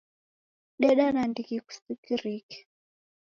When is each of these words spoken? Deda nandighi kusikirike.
Deda 0.81 1.05
nandighi 1.13 1.57
kusikirike. 1.65 2.57